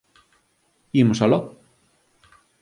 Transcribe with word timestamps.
Imos 1.01 1.19
aló! 1.27 1.39